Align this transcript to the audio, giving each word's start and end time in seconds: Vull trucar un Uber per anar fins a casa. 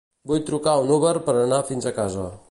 Vull 0.29 0.39
trucar 0.47 0.73
un 0.85 0.93
Uber 0.95 1.11
per 1.27 1.35
anar 1.41 1.61
fins 1.69 1.89
a 1.91 1.93
casa. 1.99 2.27